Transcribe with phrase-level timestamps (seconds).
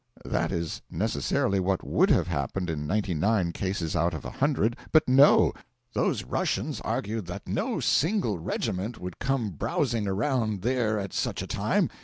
[0.25, 4.75] That is necessarily what would have happened in ninety nine cases out of a hundred.
[4.91, 5.53] But no;
[5.93, 11.45] those Russians argued that no single regiment would come browsing around there at such a
[11.45, 11.87] time.